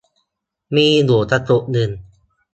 [0.75, 1.89] มีอยู่กระจุกนึง